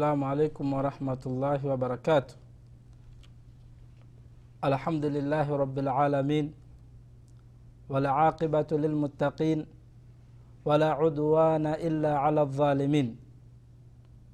السلام 0.00 0.24
عليكم 0.24 0.66
ورحمة 0.72 1.22
الله 1.26 1.60
وبركاته. 1.66 2.34
الحمد 4.64 5.04
لله 5.04 5.46
رب 5.56 5.76
العالمين 5.78 6.46
والعاقبة 7.88 8.70
للمتقين 8.72 9.66
ولا 10.64 10.90
عدوان 11.00 11.66
إلا 11.66 12.12
على 12.18 12.40
الظالمين. 12.48 13.16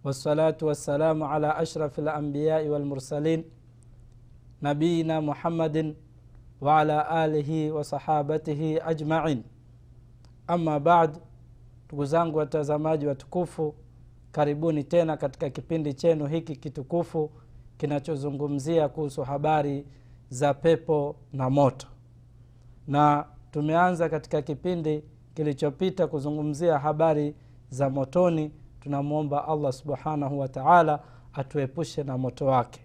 والصلاة 0.04 0.58
والسلام 0.62 1.18
على 1.22 1.50
أشرف 1.50 1.98
الأنبياء 1.98 2.62
والمرسلين 2.68 3.44
نبينا 4.62 5.20
محمد 5.20 5.96
وعلى 6.62 6.98
آله 7.24 7.72
وصحابته 7.72 8.78
أجمعين. 8.82 9.42
أما 10.50 10.78
بعد 10.78 11.18
ndugu 11.86 12.04
zangu 12.04 12.38
watazamaji 12.38 13.06
karibuni 14.36 14.84
tena 14.84 15.16
katika 15.16 15.50
kipindi 15.50 15.94
chenu 15.94 16.26
hiki 16.26 16.56
kitukufu 16.56 17.30
kinachozungumzia 17.76 18.88
kuhusu 18.88 19.22
habari 19.22 19.86
za 20.28 20.54
pepo 20.54 21.16
na 21.32 21.50
moto. 21.50 21.86
Na 22.88 23.26
tumeanza 23.50 24.08
katika 24.08 24.42
kipindi 24.42 25.02
kilichopita 25.34 26.06
kuzungumzia 26.06 26.78
habari 26.78 27.34
za 27.68 27.90
motoni. 27.90 28.52
Tunamwomba 28.80 29.48
allah 29.48 29.72
subhanahu 29.72 30.38
wa 30.38 30.48
taala 30.48 31.00
atuepushe 31.32 32.02
na 32.04 32.18
moto 32.18 32.46
wake 32.46 32.80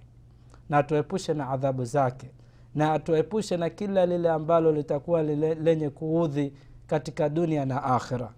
na 0.69 0.77
atuepushe 0.77 1.33
na 1.33 1.49
adhabu 1.49 1.85
zake 1.85 2.31
na 2.75 2.93
atuepushe 2.93 3.57
na 3.57 3.69
kila 3.69 4.05
lile 4.05 4.29
ambalo 4.29 4.71
litakuwa 4.71 5.23
lile, 5.23 5.55
lenye 5.55 5.89
kuudhi 5.89 6.53
katika 6.87 7.29
dunia 7.29 7.65
na 7.65 7.83
akhira 7.83 8.33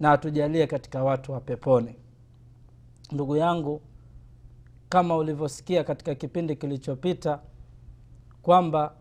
na 0.00 0.12
atujalie 0.12 0.66
katika 0.66 1.04
watu 1.04 1.32
wa 1.32 1.40
peponi 1.40 1.96
ndugu 3.12 3.36
yangu 3.36 3.80
kama 4.88 5.16
ulivyosikia 5.16 5.84
katika 5.84 6.14
kipindi 6.14 6.56
kilichopita 6.56 7.40
kwamba 8.42 8.94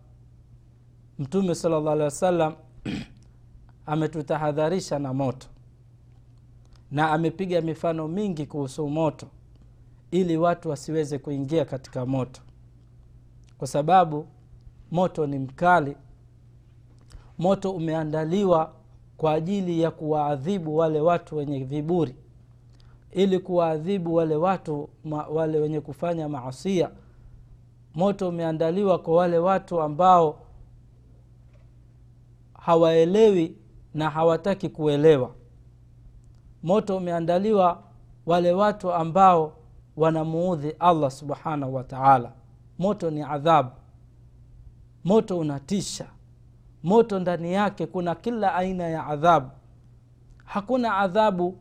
mtume 1.19 1.55
sala 1.55 1.79
llah 1.79 1.91
alehi 1.93 2.03
wa 2.03 2.11
sallam 2.11 2.55
ametutahadharisha 3.85 4.99
na 4.99 5.13
moto 5.13 5.47
na 6.91 7.11
amepiga 7.11 7.61
mifano 7.61 8.07
mingi 8.07 8.45
kuhusu 8.45 8.87
moto 8.89 9.27
ili 10.11 10.37
watu 10.37 10.69
wasiweze 10.69 11.19
kuingia 11.19 11.65
katika 11.65 12.05
moto. 12.05 12.41
Kwa 13.57 13.67
sababu 13.67 14.27
moto 14.91 15.27
ni 15.27 15.39
mkali 15.39 15.97
moto 17.37 17.71
umeandaliwa 17.71 18.73
kwa 19.17 19.33
ajili 19.33 19.81
ya 19.81 19.91
kuwaadhibu 19.91 20.77
wale 20.77 20.99
watu 21.01 21.37
wenye 21.37 21.63
viburi 21.63 22.15
ili 23.13 23.39
kuwaadhibu 23.39 24.15
wale 24.15 24.35
watu 24.35 24.89
ma, 25.03 25.27
wale 25.27 25.59
wenye 25.59 25.81
kufanya 25.81 26.29
maasia 26.29 26.89
moto 27.95 28.29
umeandaliwa 28.29 28.99
kwa 28.99 29.15
wale 29.15 29.37
watu 29.37 29.81
ambao 29.81 30.39
hawaelewi 32.53 33.57
na 33.93 34.09
hawataki 34.09 34.69
kuelewa. 34.69 35.31
Moto 36.63 36.97
umeandaliwa 36.97 37.83
wale 38.25 38.51
watu 38.51 38.93
ambao 38.93 39.53
wanamuudhi 39.97 40.69
allah 40.79 41.11
subhanahu 41.11 41.75
wa 41.75 41.83
taala. 41.83 42.31
Moto 42.79 43.09
ni 43.11 43.21
adhabu. 43.21 43.69
Moto 45.03 45.39
unatisha. 45.39 46.05
Moto 46.83 47.19
ndani 47.19 47.53
yake 47.53 47.85
kuna 47.87 48.15
kila 48.15 48.55
aina 48.55 48.83
ya 48.83 49.05
adhabu. 49.07 49.49
Hakuna 50.45 50.97
adhabu 50.97 51.57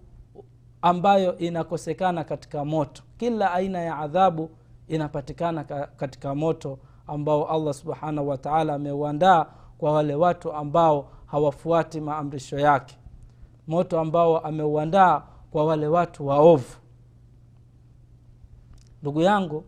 ambayo 0.82 1.38
inakosekana 1.38 2.24
katika 2.24 2.64
moto. 2.64 3.02
Kila 3.16 3.52
aina 3.52 3.78
ya 3.78 3.98
adhabu 3.98 4.50
inapatikana 4.88 5.64
katika 5.96 6.34
moto 6.34 6.78
ambao 7.06 7.48
allah 7.48 7.74
subhanahu 7.74 8.28
wataala 8.28 8.74
ameuandaa 8.74 9.46
kwa 9.78 9.92
wale 9.92 10.14
watu 10.14 10.52
ambao 10.52 11.08
hawafuati 11.26 12.00
maamrisho 12.00 12.58
yake. 12.58 12.98
Moto 13.66 14.00
ambao 14.00 14.38
ameuandaa 14.38 15.22
kwa 15.50 15.64
wale 15.64 15.86
watu 15.86 16.26
waovu. 16.26 16.76
Ndugu 19.02 19.20
yangu 19.20 19.64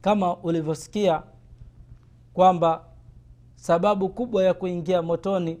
kama 0.00 0.36
ulivyosikia 0.36 1.22
kwamba 2.32 2.84
sababu 3.56 4.08
kubwa 4.08 4.44
ya 4.44 4.54
kuingia 4.54 5.02
motoni 5.02 5.58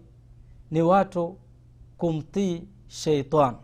ni 0.70 0.82
watu 0.82 1.36
kumtii 1.98 2.68
sheitani 2.86 3.56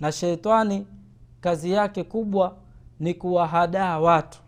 na 0.00 0.12
sheitani 0.12 0.86
kazi 1.40 1.72
yake 1.72 2.04
kubwa 2.04 2.56
ni 3.00 3.14
kuwahadaa 3.14 3.98
watu 3.98 4.38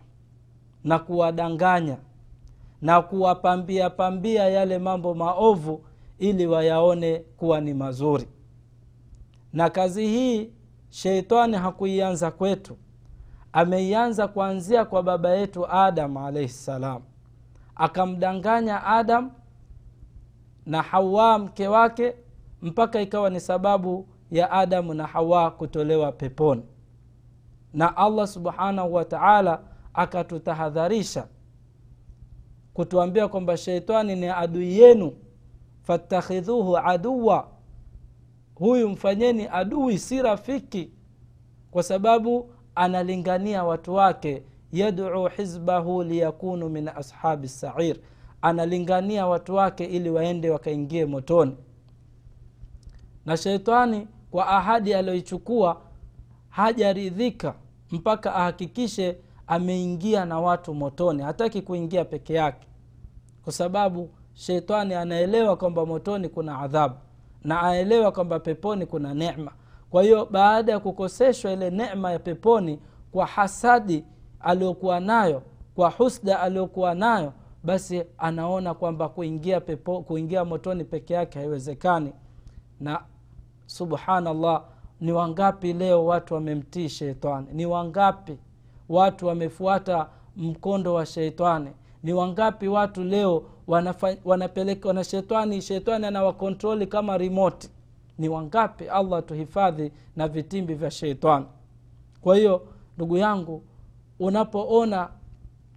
na 0.85 0.99
kuwadanganya 0.99 1.97
na 2.83 3.03
kuwapambia 3.03 3.91
pambia 3.91 4.49
yale 4.49 4.79
mambo 4.79 5.15
maovu 5.15 5.85
ili 6.19 6.47
wayaone 6.47 7.19
kuwa 7.19 7.61
ni 7.61 7.75
mazuri. 7.75 8.29
Na 9.53 9.71
kazi 9.71 10.07
hii 10.07 10.51
sheitani 10.91 11.57
hakuianza 11.57 12.31
kwetu. 12.31 12.77
Ameianza 13.53 14.29
kuanzia 14.29 14.85
kwa 14.85 15.03
baba 15.03 15.31
yetu 15.31 15.67
adam 15.73 16.17
alaihi 16.17 16.49
ssalam 16.49 17.03
akamdanganya 17.75 18.87
adam 18.87 19.31
na 20.67 20.83
hawa 20.83 21.39
mke 21.39 21.69
wake 21.69 22.15
mpaka 22.62 23.01
ikawa 23.01 23.31
ni 23.31 23.41
sababu 23.41 24.07
ya 24.32 24.50
adamu 24.50 24.94
na 24.94 25.06
hawa 25.06 25.50
kutolewa 25.50 26.12
peponi. 26.12 26.62
Na 27.75 27.97
allah 27.97 28.26
subhanahu 28.26 28.94
wa 28.94 29.04
taala 29.04 29.60
akatutahadharisha 29.94 31.26
kutuambia 32.75 33.28
kwamba 33.28 33.56
sheitani 33.56 34.16
ni 34.16 34.26
adui 34.28 34.78
yenu. 34.78 35.12
Fattakhidhuhu 35.82 36.76
aduwa. 36.78 37.48
Huyu 38.54 38.88
mfanyeni 38.88 39.48
adui 39.53 39.98
si 39.98 40.22
rafiki 40.22 40.91
kwa 41.70 41.82
sababu 41.82 42.54
analingania 42.75 43.64
watu 43.64 43.94
wake. 43.94 44.43
Yaduu 44.72 45.26
hizbahu 45.26 46.03
liyakunu 46.03 46.69
min 46.69 46.88
ashabi 46.88 47.49
sair 47.49 47.97
analingania 48.43 49.26
watu 49.26 49.54
wake 49.54 49.84
ili 49.84 50.10
waende 50.10 50.50
wakaingie 50.50 51.06
motoni. 51.06 51.56
Na 53.26 53.37
sheitani 53.37 54.09
kwa 54.32 54.47
ahadi 54.48 54.94
aliyoichukua 54.94 55.81
hajaridhika 56.48 57.54
mpaka 57.91 58.34
ahakikishe 58.34 59.19
ameingia 59.47 60.25
na 60.25 60.41
watu 60.41 60.75
motoni. 60.75 61.22
Hataki 61.22 61.62
kuingia 61.62 62.04
peke 62.04 62.34
yake 62.34 62.66
kwa 63.44 63.53
sababu 63.53 64.10
sheitani 64.34 64.94
anaelewa 64.94 65.56
kwamba 65.56 65.87
motoni 65.87 66.28
kuna 66.28 66.59
adhabu 66.59 66.94
na 67.44 67.62
aelewa 67.62 68.12
kwamba 68.12 68.41
peponi 68.41 68.87
kuna 68.87 69.15
nema 69.15 69.53
kwa 69.91 70.03
hiyo 70.03 70.26
baada 70.31 70.72
ya 70.72 70.81
kukoseshwa 70.81 71.53
ile 71.53 71.70
nema 71.70 72.12
ya 72.12 72.19
peponi 72.19 72.78
kwa 73.12 73.26
hasadi 73.26 74.05
aliyokuwa 74.40 75.00
nayo 75.00 75.43
kwa 75.75 75.90
husda 75.90 76.40
aliyokuwa 76.40 76.94
nayo 76.94 77.32
basi 77.64 78.02
anaona 78.19 78.75
kwamba 78.75 79.08
kuingia 79.08 79.61
pepo, 79.61 80.02
kuingia 80.02 80.44
motoni 80.44 80.85
peke 80.85 81.14
yake 81.14 81.38
haiwezekani. 81.38 82.12
Na 82.81 83.02
subhanallah 83.67 84.64
ni 85.00 85.12
wangapi 85.12 85.73
leo 85.73 86.05
watu 86.06 86.35
wamemtii 86.35 86.88
sheitani? 86.88 87.47
Ni 87.53 87.67
wangapi 87.67 88.38
watu 88.88 89.26
wamefuata 89.26 90.09
mkondo 90.37 90.94
wa 90.94 91.06
sheitani? 91.06 91.70
Ni 92.03 92.12
wangapi 92.12 92.69
watu 92.69 93.05
leo 93.05 93.44
wanapeleka 94.25 94.93
na 94.93 95.05
shetani 95.05 95.62
shetani 95.62 96.06
anawakontroli 96.06 96.87
kama 96.87 97.19
rimoti 97.19 97.69
ni 98.19 98.29
wangapi? 98.29 98.88
Allah 98.88 99.25
tuhifadhi 99.26 99.93
na 100.17 100.29
vitimbi 100.29 100.75
vya 100.75 100.91
sheitani. 100.91 101.47
Kwa 102.20 102.37
hiyo 102.37 102.62
ndugu 102.97 103.17
yangu 103.17 103.62
unapoona 104.20 105.09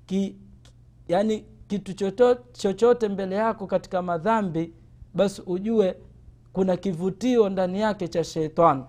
ki, 0.06 0.36
yani 1.08 1.46
kitu 1.68 1.94
chochote, 1.94 2.42
chochote 2.54 3.08
mbele 3.10 3.36
yako 3.36 3.68
katika 3.68 4.02
madhambi 4.02 4.74
basi 5.14 5.42
ujue 5.46 5.96
kuna 6.56 6.78
kivutio 6.78 7.50
ndani 7.50 7.80
yake 7.80 8.07
cha 8.07 8.24
sheitani. 8.24 8.84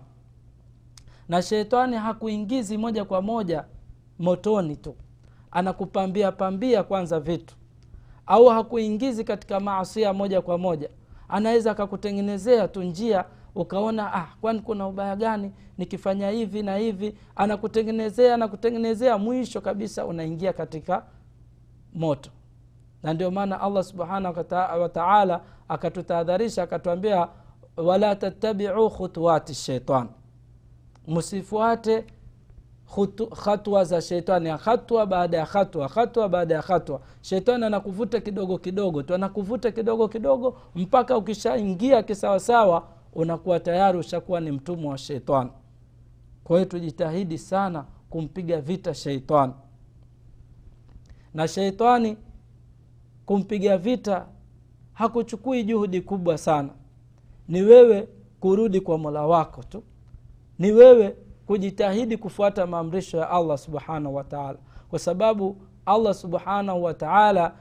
Na 1.28 1.42
sheitani 1.42 1.96
hakuingizi 1.96 2.78
moja 2.78 3.04
kwa 3.04 3.22
moja 3.22 3.64
motoni 4.18 4.76
tu. 4.76 4.94
Anakupambia 5.50 6.32
pambia 6.32 6.82
kwanza 6.82 7.20
vitu. 7.20 7.54
Au 8.26 8.46
hakuingizi 8.46 9.24
katika 9.24 9.60
maasia 9.60 10.12
moja 10.12 10.40
kwa 10.42 10.58
moja. 10.58 10.88
Anaweza 11.28 11.70
akakutengenezea 11.70 12.68
tu 12.68 12.82
njia 12.82 13.24
ukaona 13.54 14.14
ah 14.14 14.26
kwani 14.40 14.60
kuna 14.60 14.86
ubaya 14.88 15.16
gani? 15.16 15.52
Nikifanya 15.78 16.30
hivi 16.30 16.62
na 16.62 16.76
hivi. 16.76 17.19
Anakutengenezea 17.36 18.34
anakutengenezea 18.34 19.19
mwisho 19.19 19.60
kabisa 19.60 20.06
unaingia 20.06 20.52
katika 20.52 21.02
moto. 21.94 22.30
Na 23.02 23.14
ndio 23.14 23.30
maana 23.30 23.60
allah 23.60 23.84
subhanahu 23.84 24.38
wataala 24.80 25.40
akatutahadharisha 25.69 26.62
akatuambia 26.62 27.28
wala 27.76 28.17
tattabiu 28.17 28.90
khutuwati 28.90 29.55
shaitan 29.55 30.08
msifuate 31.08 32.05
hatua 33.44 33.84
za 33.84 34.02
shetani 34.02 34.49
hatua 34.49 35.06
baada 35.06 35.37
ya 35.37 35.44
hatua 35.44 35.88
hatua 35.88 36.28
baada 36.28 36.55
ya 36.55 36.62
hatua 36.62 37.00
shetani 37.20 37.64
anakuvuta 37.64 38.20
kidogo 38.20 38.58
kidogo 38.58 39.02
tu 39.02 39.14
anakuvuta 39.14 39.70
kidogo 39.73 40.08
kidogo 40.08 40.58
mpaka 40.75 41.17
ukishaingia 41.17 42.02
kisawasawa 42.02 42.88
unakuwa 43.14 43.61
tayari 43.61 43.99
ushakuwa 43.99 44.40
ni 44.40 44.50
mtumwa 44.52 44.93
wa 44.93 44.99
sheitani 44.99 45.50
kwa 46.44 46.56
hiyo 46.58 46.69
tujitahidi 46.70 47.38
sana 47.38 47.84
kumpiga 48.11 48.61
vita 48.61 48.94
sheitani 48.94 49.52
na 51.34 51.49
sheitani 51.49 52.17
kumpiga 53.26 53.79
vita 53.79 54.26
hakuchukui 54.93 55.64
juhudi 55.64 56.00
kubwa 56.00 56.38
sana 56.38 56.69
ni 57.48 57.62
wewe 57.62 58.08
kurudi 58.40 58.81
kwa 58.81 58.98
mola 58.98 59.26
wako 59.26 59.62
tu. 59.62 59.82
Ni 60.58 60.72
wewe 60.72 61.16
kujitahidi 61.46 62.16
kufuata 62.16 62.66
maamrisho 62.66 63.19
ya 63.19 63.31
allah 63.31 63.58
subhanahu 63.58 64.14
wataala 64.14 64.58
kwa 64.90 64.98
sababu 64.98 65.56
allah 65.87 66.14
subhanahu 66.14 66.82
wataala 66.82 67.54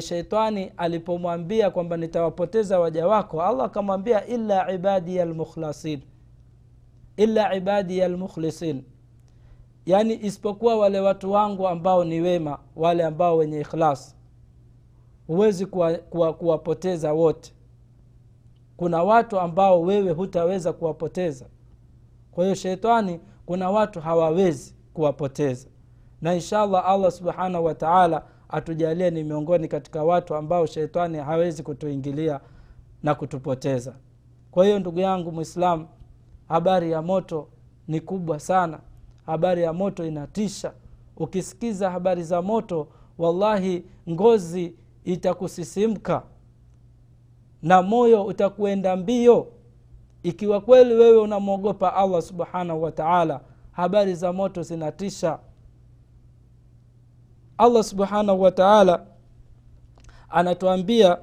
sheitani 0.00 0.72
alipomwambia 0.76 1.70
kwamba 1.70 1.96
nitawapoteza 1.96 2.80
waja 2.80 3.06
wako 3.06 3.42
allah 3.42 3.66
akamwambia 3.66 4.26
illa 4.26 4.72
ibadiya 4.72 5.24
lmukhlasin 5.24 6.00
illa 7.16 7.54
ibadiya 7.54 8.08
lmukhlisin 8.08 8.82
yaani 9.86 10.14
isipokuwa 10.22 10.76
wale 10.76 11.00
watu 11.00 11.32
wangu 11.32 11.68
ambao 11.68 12.04
ni 12.04 12.20
wema 12.20 12.58
wale 12.76 13.04
ambao 13.04 13.36
wenye 13.36 13.60
ikhlas. 13.60 14.16
Huwezi 15.26 15.66
kuwapoteza 15.66 17.08
kuwa, 17.08 17.18
kuwa 17.18 17.26
wote 17.26 17.53
kuna 18.76 19.02
watu 19.02 19.40
ambao 19.40 19.82
wewe 19.82 20.10
hutaweza 20.10 20.72
kuwapoteza. 20.72 21.46
Kwa 22.32 22.44
hiyo 22.44 22.54
sheitani 22.54 23.20
kuna 23.46 23.70
watu 23.70 24.00
hawawezi 24.00 24.74
kuwapoteza. 24.94 25.68
Na 26.22 26.34
inshallah 26.34 26.88
allah 26.88 27.10
subhanahu 27.10 27.64
wataala 27.64 28.22
atujalie 28.48 29.10
ni 29.10 29.24
miongoni 29.24 29.68
katika 29.68 30.04
watu 30.04 30.34
ambao 30.34 30.66
sheitani 30.66 31.18
hawezi 31.18 31.62
kutuingilia 31.62 32.40
na 33.02 33.14
kutupoteza. 33.14 33.94
Kwa 34.50 34.64
hiyo 34.64 34.78
ndugu 34.78 35.00
yangu 35.00 35.32
mwislamu 35.32 35.88
habari 36.48 36.90
ya 36.92 37.02
moto 37.02 37.48
ni 37.88 38.00
kubwa 38.00 38.40
sana. 38.40 38.80
Habari 39.26 39.62
ya 39.62 39.72
moto 39.72 40.04
inatisha. 40.06 40.72
Ukisikiza 41.16 41.90
habari 41.90 42.22
za 42.22 42.42
moto 42.42 42.88
wallahi 43.18 43.84
ngozi 44.10 44.74
itakusisimka 45.04 46.22
na 47.64 47.82
moyo 47.82 48.24
utakuenda 48.24 48.96
mbio. 48.96 49.46
Ikiwa 50.22 50.60
kweli 50.60 50.94
wewe 50.94 51.16
unamwogopa 51.20 51.94
allah 51.94 52.22
subhanahu 52.22 52.82
wataala 52.82 53.40
habari 53.72 54.14
za 54.14 54.32
moto 54.32 54.62
zinatisha. 54.62 55.38
Allah 57.58 57.84
subhanahu 57.84 58.42
wataala 58.42 59.06
anatuambia 60.30 61.18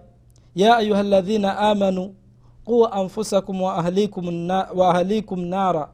ya 0.56 0.78
ayuha 0.78 1.04
ladhina 1.04 1.58
amanu 1.58 2.16
quu 2.66 2.86
anfusakum 2.88 3.62
wa 3.62 3.74
wa 4.76 4.96
ahlikum 4.96 5.40
nara 5.40 5.90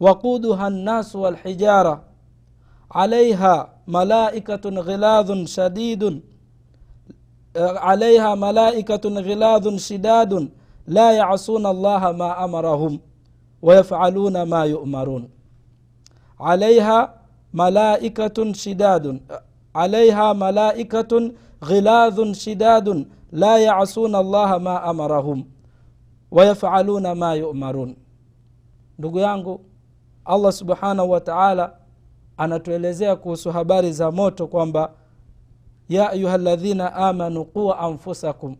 waquduha 0.00 0.70
nnasu 0.70 1.22
walhijara 1.22 2.00
alaiha 2.90 3.68
malaikatun 3.86 4.82
ghiladhun 4.82 5.46
shadidun 5.46 6.22
Eh, 7.54 7.74
alaiha 7.82 8.36
malaikatun 8.36 9.22
ghiladhun 9.22 9.78
shidadun 9.78 10.50
la 10.86 11.12
yasuna 11.12 11.68
allaha 11.68 12.12
ma 12.12 12.36
amarahum 12.36 12.98
wayafaluna 13.62 14.46
ma 14.46 14.64
yumarun. 14.64 15.28
Alaiha 16.38 17.14
malaikatun 17.52 18.54
shidadun 18.54 19.20
eh, 19.30 19.38
alaiha 19.74 20.34
malaikatun 20.34 21.32
ghiladhun 21.62 22.34
shidadun 22.34 23.06
la 23.32 23.58
yasuna 23.58 24.18
allaha 24.18 24.58
ma 24.58 24.82
amarahum 24.82 25.44
wayafaluna 26.30 27.14
ma 27.14 27.34
yumarun. 27.34 27.96
Ndugu 28.98 29.18
yangu 29.18 29.60
allah 30.24 30.52
subhanahu 30.52 31.10
wa 31.10 31.20
taala 31.20 31.72
anatuelezea 32.36 33.16
kuhusu 33.16 33.50
habari 33.50 33.92
za 33.92 34.10
moto 34.10 34.46
kwamba 34.46 34.92
ya 35.88 36.10
ayuha 36.10 36.36
ladhina 36.38 36.94
amanu 36.94 37.44
qua 37.44 37.78
anfusakum. 37.78 38.56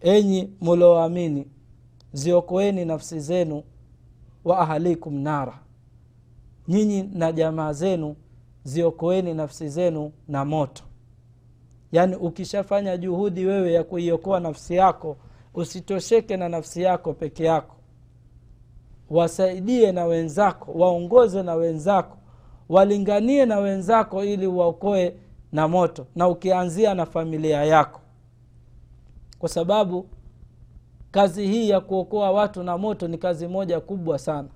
Enyi 0.00 0.50
mulioamini 0.60 1.46
ziokoeni 2.12 2.84
nafsi 2.84 3.20
zenu 3.20 3.62
wa 4.44 4.58
ahalikum 4.58 5.14
nara. 5.14 5.58
Nyinyi 6.68 7.02
na 7.02 7.32
jamaa 7.32 7.72
zenu 7.72 8.16
ziokoeni 8.64 9.34
nafsi 9.34 9.68
zenu 9.68 10.12
na 10.28 10.44
moto. 10.44 10.82
Yaani 11.92 12.16
ukishafanya 12.16 12.96
juhudi 12.96 13.46
wewe 13.46 13.72
ya 13.72 13.84
kuiokoa 13.84 14.40
nafsi 14.40 14.74
yako 14.74 15.16
usitosheke 15.54 16.36
na 16.36 16.48
nafsi 16.48 16.82
yako 16.82 17.12
peke 17.14 17.44
yako. 17.44 17.76
Wasaidie 19.10 19.92
na 19.92 20.04
wenzako 20.04 20.72
waongoze 20.72 21.42
na 21.42 21.54
wenzako 21.54 22.16
walinganie 22.68 23.46
na 23.46 23.58
wenzako 23.58 24.24
ili 24.24 24.46
waokoe 24.46 25.14
na 25.56 25.68
moto 25.68 26.06
na 26.16 26.28
ukianzia 26.28 26.94
na 26.94 27.06
familia 27.06 27.64
yako. 27.64 28.00
Kwa 29.38 29.48
sababu 29.48 30.06
kazi 31.10 31.46
hii 31.46 31.68
ya 31.68 31.80
kuokoa 31.80 32.30
watu 32.30 32.62
na 32.62 32.78
moto 32.78 33.08
ni 33.08 33.18
kazi 33.18 33.46
moja 33.46 33.80
kubwa 33.80 34.18
sana. 34.18 34.48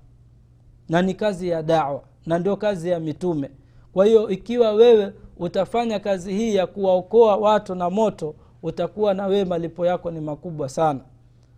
Na 0.89 1.01
ni 1.01 1.13
kazi 1.13 1.49
ya 1.49 1.63
dawa 1.63 2.03
na 2.25 2.39
ndio 2.39 2.55
kazi 2.57 2.89
ya 2.89 2.99
mitume. 2.99 3.51
Kwa 3.93 4.05
hiyo 4.05 4.29
ikiwa 4.29 4.71
wewe 4.73 5.13
utafanya 5.37 5.99
kazi 5.99 6.33
hii 6.33 6.55
ya 6.55 6.67
kuwaokoa 6.67 7.35
watu 7.35 7.75
na 7.75 7.89
moto 7.89 8.35
utakuwa 8.63 9.13
na 9.13 9.25
wewe 9.27 9.45
malipo 9.45 9.85
yako 9.85 10.11
ni 10.11 10.19
makubwa 10.19 10.69
sana. 10.69 10.99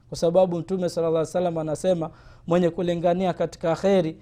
Kwa 0.10 0.18
sababu 0.18 0.58
mtume 0.60 0.90
sala 0.90 1.26
salam 1.26 1.58
anasema 1.58 2.10
mwenye 2.48 2.70
kulingania 2.70 3.34
katika 3.34 3.76
kheri 3.76 4.18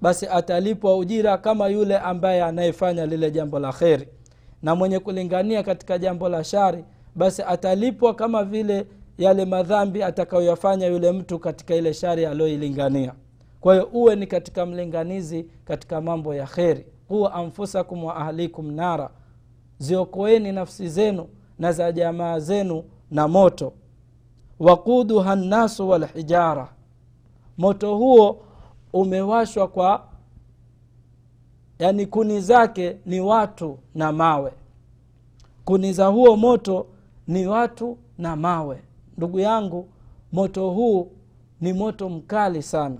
basi 0.00 0.26
atalipwa 0.26 0.96
ujira 0.96 1.38
kama 1.38 1.68
yule 1.68 1.98
ambaye 1.98 2.42
anayefanya 2.42 3.06
lile 3.06 3.30
jambo 3.30 3.58
la 3.58 3.72
kheri 3.72 4.08
na 4.62 4.74
mwenye 4.74 4.98
kulingania 4.98 5.62
katika 5.62 5.98
jambo 5.98 6.28
la 6.28 6.44
shari 6.44 6.84
basi 7.14 7.42
atalipwa 7.42 8.14
kama 8.14 8.44
vile 8.44 8.86
yale 9.18 9.44
madhambi 9.44 10.02
atakayoyafanya 10.02 10.86
yule 10.86 11.12
mtu 11.12 11.38
katika 11.38 11.74
ile 11.74 11.94
shari 11.94 12.26
aliyoilingania. 12.26 13.12
Kwa 13.60 13.74
hiyo 13.74 13.88
uwe 13.92 14.16
ni 14.16 14.26
katika 14.26 14.66
mlinganizi 14.66 15.46
katika 15.64 16.00
mambo 16.00 16.34
ya 16.34 16.46
kheri. 16.46 16.86
Kuwa 17.08 17.34
anfusakum 17.34 18.04
wa 18.04 18.16
ahlikum 18.16 18.70
nara. 18.72 19.10
Ziokoeni 19.78 20.52
nafsi 20.52 20.88
zenu 20.88 21.28
na 21.58 21.72
za 21.72 21.92
jamaa 21.92 22.38
zenu 22.38 22.84
na 23.10 23.28
moto. 23.28 23.72
Waquduha 24.60 25.36
nnasu 25.36 25.88
walhijara. 25.88 26.68
Moto 27.58 27.96
huo 27.96 28.42
umewashwa 28.92 29.68
kwa 29.68 30.04
yani 31.78 32.06
kuni 32.06 32.40
zake 32.40 32.96
ni 33.06 33.20
watu 33.20 33.78
na 33.94 34.12
mawe. 34.12 34.52
Kuni 35.64 35.92
za 35.92 36.06
huo 36.06 36.36
moto 36.36 36.86
ni 37.28 37.46
watu 37.46 37.98
na 38.18 38.36
mawe. 38.36 38.82
Ndugu 39.16 39.40
yangu 39.40 39.88
moto 40.32 40.70
huu 40.70 41.10
ni 41.60 41.72
moto 41.72 42.08
mkali 42.08 42.62
sana 42.62 42.96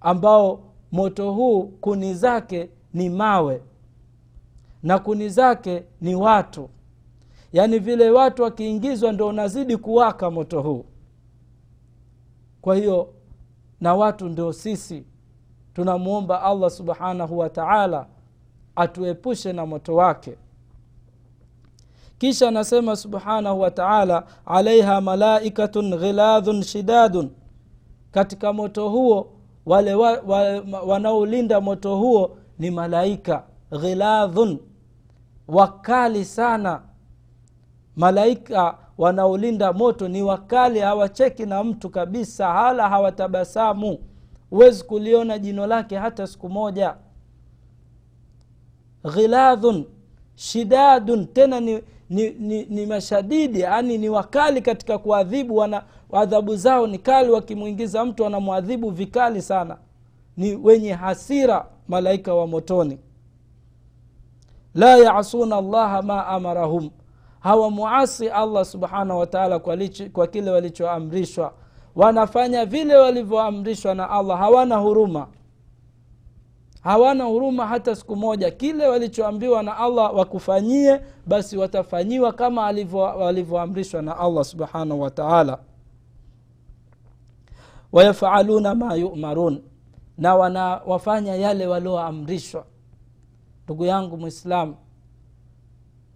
ambao 0.00 0.60
moto 0.92 1.32
huu 1.32 1.62
kuni 1.62 2.14
zake 2.14 2.70
ni 2.94 3.08
mawe 3.10 3.62
na 4.82 4.98
kuni 4.98 5.28
zake 5.28 5.84
ni 6.00 6.14
watu. 6.14 6.68
Yaani 7.52 7.78
vile 7.78 8.10
watu 8.10 8.42
wakiingizwa 8.42 9.12
ndo 9.12 9.28
unazidi 9.28 9.76
kuwaka 9.76 10.30
moto 10.30 10.62
huu. 10.62 10.84
Kwa 12.60 12.76
hiyo 12.76 13.08
na 13.80 13.94
watu 13.94 14.28
ndio 14.28 14.52
sisi 14.52 15.04
tunamwomba 15.82 16.42
allah 16.42 16.70
subhanahu 16.70 17.38
wa 17.38 17.50
taala 17.50 18.06
atuepushe 18.76 19.52
na 19.52 19.66
moto 19.66 19.94
wake. 19.96 20.36
Kisha 22.18 22.48
anasema 22.48 22.96
subhanahu 22.96 23.60
wa 23.60 23.70
taala 23.70 24.24
alaiha 24.46 25.00
malaikatun 25.00 25.96
ghiladhun 25.98 26.62
shidadun. 26.62 27.30
Katika 28.10 28.52
moto 28.52 28.88
huo 28.88 29.30
wale 29.66 29.94
wa, 29.94 30.12
wa, 30.26 30.40
wanaolinda 30.86 31.60
moto 31.60 31.96
huo 31.96 32.36
ni 32.58 32.70
malaika 32.70 33.42
ghiladhun 33.80 34.58
wakali 35.48 36.24
sana. 36.24 36.82
Malaika 37.96 38.78
wanaolinda 38.98 39.72
moto 39.72 40.08
ni 40.08 40.22
wakali 40.22 40.80
hawacheki 40.80 41.46
na 41.46 41.64
mtu 41.64 41.90
kabisa 41.90 42.52
hala 42.52 42.88
hawatabasamu 42.88 43.98
huwezi 44.50 44.84
kuliona 44.84 45.38
jino 45.38 45.66
lake 45.66 45.96
hata 45.96 46.26
siku 46.26 46.48
moja. 46.48 46.94
Ghiladhun 49.14 49.84
shidadun 50.34 51.26
tena 51.26 51.60
ni, 51.60 51.82
ni, 52.10 52.30
ni, 52.30 52.64
ni 52.64 52.86
mashadidi 52.86 53.60
yani 53.60 53.98
ni 53.98 54.08
wakali 54.08 54.62
katika 54.62 54.98
kuadhibu 54.98 55.56
wana 55.56 55.82
adhabu 56.12 56.56
zao. 56.56 56.86
Ni 56.86 56.98
kali 56.98 57.30
wakimwingiza 57.30 58.04
mtu 58.04 58.22
wanamwadhibu 58.22 58.90
vikali 58.90 59.42
sana. 59.42 59.78
Ni 60.36 60.54
wenye 60.56 60.92
hasira 60.92 61.66
malaika 61.88 62.34
wa 62.34 62.46
motoni. 62.46 62.98
La 64.74 64.96
yasuna 64.96 65.60
llaha 65.60 66.02
ma 66.02 66.26
amarahum. 66.26 66.90
Hawamuasi 67.40 68.28
allah 68.28 68.64
subhanahu 68.64 69.20
wataala 69.20 69.58
kwa, 69.58 69.78
kwa 70.12 70.26
kile 70.26 70.50
walichoamrishwa 70.50 71.54
wanafanya 71.98 72.64
vile 72.66 72.96
walivyoamrishwa 72.96 73.94
na 73.94 74.10
allah. 74.10 74.38
Hawana 74.38 74.76
huruma. 74.76 75.26
Hawana 76.80 77.24
huruma 77.24 77.66
hata 77.66 77.96
siku 77.96 78.16
moja. 78.16 78.50
Kile 78.50 78.86
walichoambiwa 78.86 79.62
na 79.62 79.76
allah 79.76 80.14
wakufanyie 80.16 81.00
basi 81.26 81.56
watafanyiwa 81.56 82.32
kama 82.32 82.62
walivyoamrishwa 82.94 84.02
na 84.02 84.18
allah 84.18 84.44
subhanahu 84.44 85.00
wataala 85.00 85.58
wayafaluna 87.92 88.74
ma 88.74 88.94
yumarun. 88.94 89.62
Na 90.18 90.34
wanawafanya 90.34 91.34
yale 91.34 91.66
walioamrishwa. 91.66 92.64
Ndugu 93.64 93.84
yangu 93.84 94.16
mwislamu 94.16 94.76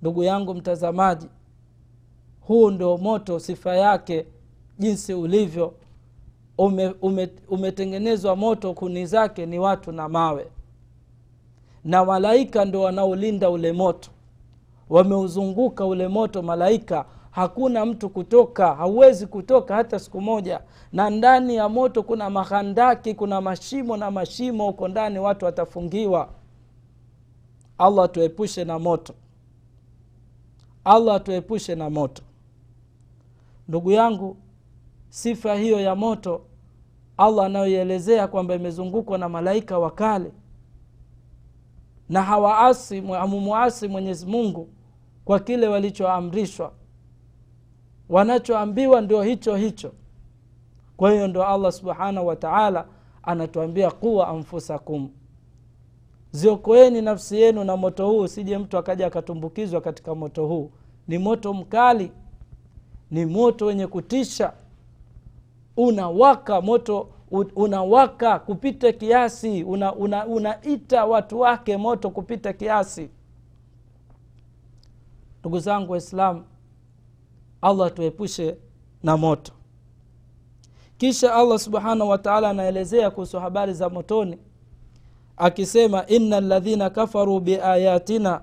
ndugu 0.02 0.22
yangu 0.22 0.54
mtazamaji 0.54 1.28
huu 2.40 2.70
ndio 2.70 2.96
moto 2.98 3.38
sifa 3.38 3.76
yake 3.76 4.26
jinsi 4.82 5.14
ulivyo 5.14 5.74
ume, 6.58 6.94
ume, 7.02 7.28
umetengenezwa 7.48 8.36
moto 8.36 8.74
kuni 8.74 9.06
zake 9.06 9.46
ni 9.46 9.58
watu 9.58 9.92
na 9.92 10.08
mawe. 10.08 10.46
Na 11.84 12.04
malaika 12.04 12.64
ndo 12.64 12.80
wanaolinda 12.80 13.50
ule 13.50 13.72
moto. 13.72 14.10
Wameuzunguka 14.90 15.86
ule 15.86 16.08
moto 16.08 16.42
malaika 16.42 17.04
hakuna 17.30 17.86
mtu 17.86 18.08
kutoka 18.10 18.74
hauwezi 18.74 19.26
kutoka 19.26 19.74
hata 19.74 19.98
siku 19.98 20.20
moja. 20.20 20.60
Na 20.92 21.10
ndani 21.10 21.56
ya 21.56 21.68
moto 21.68 22.02
kuna 22.02 22.30
mahandaki 22.30 23.14
kuna 23.14 23.40
mashimo 23.40 23.96
na 23.96 24.10
mashimo 24.10 24.66
huko 24.66 24.88
ndani 24.88 25.18
watu 25.18 25.44
watafungiwa. 25.44 26.28
Allah 27.78 28.10
tuepushe 28.10 28.64
na 28.64 28.78
moto. 28.78 29.14
Allah 30.84 31.22
tuepushe 31.22 31.74
na 31.74 31.90
moto. 31.90 32.22
Ndugu 33.68 33.90
yangu 33.92 34.36
sifa 35.12 35.54
hiyo 35.54 35.80
ya 35.80 35.94
moto 35.94 36.40
allah 37.16 37.46
anayoielezea 37.46 38.28
kwamba 38.28 38.54
imezungukwa 38.54 39.18
na 39.18 39.28
malaika 39.28 39.78
wakale 39.78 40.32
na 42.08 42.22
hawaasi 42.22 43.00
hamumuasi 43.00 43.88
mwenyezi 43.88 44.26
mungu 44.26 44.68
kwa 45.24 45.40
kile 45.40 45.68
walichoamrishwa. 45.68 46.72
Wanachoambiwa 48.08 49.00
ndio 49.00 49.22
hicho 49.22 49.56
hicho. 49.56 49.92
Kwa 50.96 51.12
hiyo 51.12 51.28
ndo 51.28 51.44
allah 51.44 51.72
subhanahu 51.72 52.26
wa 52.26 52.36
taala 52.36 52.86
anatuambia 53.22 53.90
kuwa 53.90 54.28
anfusakum. 54.28 55.10
Ziokoeni 56.30 57.02
nafsi 57.02 57.40
yenu 57.40 57.64
na 57.64 57.76
moto 57.76 58.06
huu 58.06 58.20
usije 58.20 58.58
mtu 58.58 58.78
akaja 58.78 59.06
akatumbukizwa 59.06 59.80
katika 59.80 60.14
moto 60.14 60.46
huu. 60.46 60.70
Ni 61.08 61.18
moto 61.18 61.54
mkali 61.54 62.12
ni 63.10 63.26
moto 63.26 63.66
wenye 63.66 63.86
kutisha 63.86 64.52
unawaka 65.76 66.60
moto 66.60 67.08
unawaka 67.56 68.38
kupita 68.38 68.92
kiasi 68.92 69.62
unaita 69.64 69.96
una, 69.96 70.26
una 70.26 70.58
watu 71.06 71.40
wake 71.40 71.76
moto 71.76 72.10
kupita 72.10 72.52
kiasi. 72.52 73.10
Ndugu 75.40 75.58
zangu 75.58 75.92
waislamu 75.92 76.44
allah 77.62 77.94
tuepushe 77.94 78.56
na 79.02 79.16
moto. 79.16 79.52
Kisha 80.98 81.34
allah 81.34 81.58
subhanahu 81.58 82.10
wataala 82.10 82.50
anaelezea 82.50 83.10
kuhusu 83.10 83.40
habari 83.40 83.74
za 83.74 83.88
motoni 83.88 84.38
akisema 85.36 86.06
ina 86.06 86.40
ladhina 86.40 86.90
kafaru 86.90 87.40
biayatina 87.40 88.40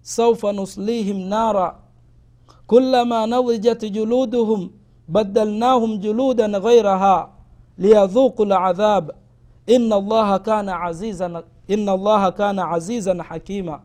saufa 0.00 0.52
nuslihim 0.52 1.18
nara 1.28 1.78
kulama 2.66 3.26
nadijat 3.26 3.90
juluduhum 3.90 4.70
badalnahum 5.08 5.98
juludan 5.98 6.52
ghairaha 6.60 7.28
liyadhuqu 7.78 8.44
ladhab 8.44 9.10
ina 9.66 9.96
allaha 9.96 10.38
kana 10.38 10.80
azizan 10.82 11.42
ina 11.68 11.92
allaha 11.92 12.32
kana 12.32 12.70
azizan 12.70 13.20
hakima. 13.20 13.80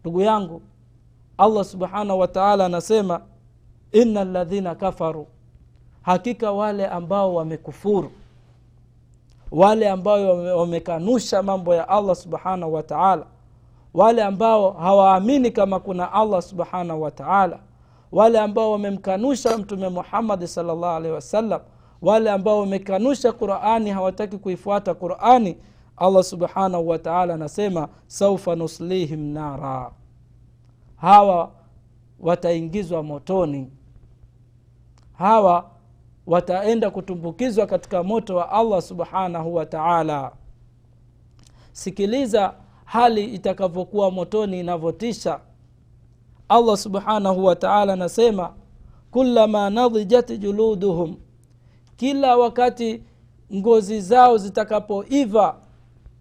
Ndugu 0.00 0.20
yangu 0.20 0.62
allah 1.38 1.64
subhanahu 1.64 2.18
wa 2.20 2.28
taala 2.28 2.66
anasema 2.66 3.20
ina 3.92 4.24
ladhina 4.24 4.74
kafaru. 4.74 5.26
Hakika 6.02 6.52
wale 6.52 6.86
ambao 6.86 7.34
wamekufuru 7.34 8.10
wale 9.52 9.90
ambao 9.90 10.36
wamekanusha 10.58 11.42
mambo 11.42 11.74
ya 11.74 11.88
allah 11.88 12.16
subhanahu 12.16 12.74
wa 12.74 12.82
taala 12.82 13.24
wale 13.94 14.22
ambao 14.22 14.70
hawaamini 14.70 15.50
kama 15.50 15.80
kuna 15.80 16.12
allah 16.12 16.42
subhanahu 16.42 17.02
wa 17.02 17.10
taala 17.10 17.58
wale 18.12 18.40
ambao 18.40 18.72
wamemkanusha 18.72 19.58
mtume 19.58 19.88
muhammadi 19.88 20.48
salllah 20.48 20.96
alehi 20.96 21.14
wasallam 21.14 21.60
wale 22.02 22.30
ambao 22.30 22.60
wamekanusha 22.60 23.32
qurani 23.32 23.90
hawataki 23.90 24.38
kuifuata 24.38 24.94
qurani 24.94 25.56
allah 25.96 26.24
subhanahu 26.24 26.88
wataala 26.88 27.34
anasema 27.34 27.88
saufa 28.06 28.56
nuslihim 28.56 29.20
nara. 29.32 29.92
Hawa 30.96 31.50
wataingizwa 32.20 33.02
motoni. 33.02 33.70
Hawa 35.12 35.70
wataenda 36.26 36.90
kutumbukizwa 36.90 37.66
katika 37.66 38.02
moto 38.02 38.36
wa 38.36 38.50
allah 38.52 38.82
subhanahu 38.82 39.54
wataala 39.54 40.32
sikiliza 41.72 42.54
hali 42.84 43.24
itakavyokuwa 43.24 44.10
motoni 44.10 44.60
inavyotisha 44.60 45.40
allah 46.52 46.76
subhanahu 46.76 47.44
wa 47.44 47.56
taala 47.56 47.92
anasema 47.92 48.54
kulama 49.10 49.70
nadhijat 49.70 50.38
juluduhum. 50.38 51.16
Kila 51.96 52.36
wakati 52.36 53.02
ngozi 53.54 54.00
zao 54.00 54.38
zitakapoiva 54.38 55.54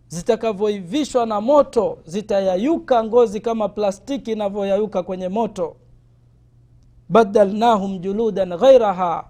zitakavyoivishwa 0.07 1.25
na 1.25 1.41
moto 1.41 1.97
zitayayuka 2.05 3.03
ngozi 3.03 3.39
kama 3.39 3.69
plastiki 3.69 4.31
inavyoyayuka 4.31 5.03
kwenye 5.03 5.29
moto. 5.29 5.75
Badalnahum 7.09 7.99
juludan 7.99 8.57
ghairaha 8.57 9.27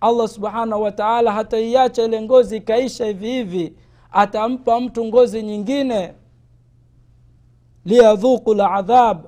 allah 0.00 0.28
subhanahu 0.28 0.82
wataala 0.82 1.32
hataiacha 1.32 2.04
ile 2.04 2.22
ngozi 2.22 2.56
ikaisha 2.56 3.06
hivi 3.06 3.26
hivi. 3.30 3.74
Atampa 4.12 4.80
mtu 4.80 5.04
ngozi 5.04 5.42
nyingine. 5.42 6.14
Liyadhuku 7.84 8.54
ladhab 8.54 9.24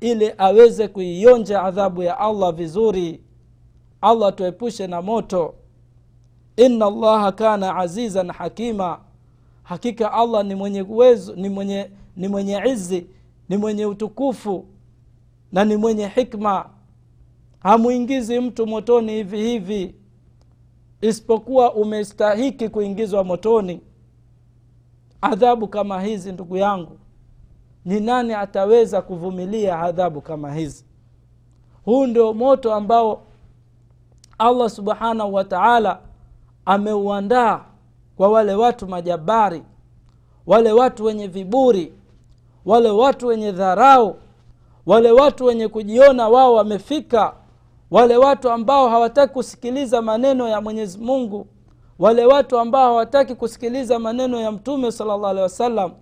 ili 0.00 0.32
aweze 0.38 0.88
kuionja 0.88 1.62
adhabu 1.62 2.02
ya 2.02 2.18
allah 2.18 2.52
vizuri. 2.54 3.20
Allah 4.00 4.34
tuepushe 4.34 4.86
na 4.86 5.02
moto. 5.02 5.54
Ina 6.56 6.86
allaha 6.86 7.32
kana 7.32 7.76
azizan 7.76 8.30
hakima. 8.30 9.00
Hakika 9.62 10.12
allah 10.12 10.44
ni 10.44 10.54
mwenye 10.54 10.82
uwezo 10.82 11.34
ni 11.36 11.48
mwenye 11.48 11.90
ni 12.16 12.28
mwenye 12.28 12.62
izi 12.66 13.06
ni 13.48 13.56
mwenye 13.56 13.86
utukufu 13.86 14.66
na 15.52 15.64
ni 15.64 15.76
mwenye 15.76 16.06
hikma. 16.08 16.70
Hamwingizi 17.58 18.40
mtu 18.40 18.66
motoni 18.66 19.12
hivi 19.12 19.36
hivi 19.42 19.94
isipokuwa 21.00 21.74
umestahiki 21.74 22.68
kuingizwa 22.68 23.24
motoni. 23.24 23.80
Adhabu 25.20 25.68
kama 25.68 26.02
hizi 26.02 26.32
ndugu 26.32 26.56
yangu 26.56 26.98
ni 27.84 28.00
nani 28.00 28.34
ataweza 28.34 29.02
kuvumilia 29.02 29.78
adhabu 29.80 30.20
kama 30.20 30.54
hizi? 30.54 30.84
Huu 31.84 32.06
ndio 32.06 32.32
moto 32.32 32.74
ambao 32.74 33.22
allah 34.38 34.70
subhanahu 34.70 35.34
wa 35.34 35.44
taala 35.44 35.98
ameuandaa 36.64 37.60
kwa 38.16 38.28
wale 38.28 38.54
watu 38.54 38.88
majabari 38.88 39.62
wale 40.46 40.72
watu 40.72 41.04
wenye 41.04 41.26
viburi 41.26 41.92
wale 42.64 42.90
watu 42.90 43.26
wenye 43.26 43.52
dharau 43.52 44.16
wale 44.86 45.10
watu 45.12 45.44
wenye 45.44 45.68
kujiona 45.68 46.28
wao 46.28 46.54
wamefika 46.54 47.34
wale 47.90 48.16
watu 48.16 48.50
ambao 48.50 48.88
hawataki 48.88 49.32
kusikiliza 49.32 50.02
maneno 50.02 50.48
ya 50.48 50.60
mwenyezi 50.60 50.98
mungu 50.98 51.46
wale 51.98 52.26
watu 52.26 52.58
ambao 52.58 52.84
hawataki 52.90 53.34
kusikiliza 53.34 53.98
maneno 53.98 54.40
ya 54.40 54.52
mtume 54.52 54.92
sala 54.92 55.16
llah 55.16 55.30
alehi 55.30 55.42
wasallam 55.42 55.92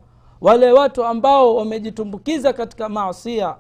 wale 0.41 0.73
watu 0.73 1.05
ambao 1.05 1.57
wamejitumbukiza 1.57 2.53
katika 2.53 2.89
maasia 2.89 3.57